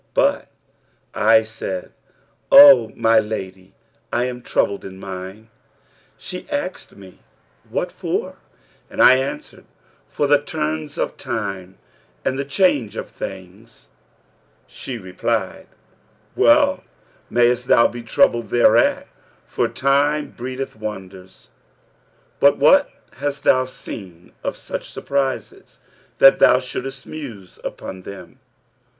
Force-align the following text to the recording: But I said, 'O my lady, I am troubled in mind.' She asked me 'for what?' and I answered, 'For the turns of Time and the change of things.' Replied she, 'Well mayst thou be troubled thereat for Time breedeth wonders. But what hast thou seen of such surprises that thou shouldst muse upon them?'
But 0.15 0.47
I 1.13 1.43
said, 1.43 1.91
'O 2.51 2.91
my 2.95 3.19
lady, 3.19 3.75
I 4.11 4.23
am 4.23 4.41
troubled 4.41 4.83
in 4.83 4.99
mind.' 4.99 5.49
She 6.17 6.49
asked 6.49 6.95
me 6.95 7.19
'for 7.67 7.67
what?' 7.69 8.35
and 8.89 8.99
I 8.99 9.17
answered, 9.17 9.65
'For 10.07 10.25
the 10.25 10.41
turns 10.41 10.97
of 10.97 11.17
Time 11.17 11.77
and 12.25 12.39
the 12.39 12.45
change 12.45 12.95
of 12.97 13.09
things.' 13.11 13.89
Replied 14.87 15.67
she, 15.69 16.35
'Well 16.41 16.83
mayst 17.29 17.67
thou 17.67 17.87
be 17.87 18.01
troubled 18.01 18.49
thereat 18.49 19.07
for 19.45 19.67
Time 19.67 20.31
breedeth 20.31 20.75
wonders. 20.75 21.49
But 22.39 22.57
what 22.57 22.89
hast 23.17 23.43
thou 23.43 23.65
seen 23.65 24.31
of 24.43 24.57
such 24.57 24.89
surprises 24.89 25.79
that 26.17 26.39
thou 26.39 26.59
shouldst 26.59 27.05
muse 27.05 27.59
upon 27.63 28.01
them?' 28.01 28.39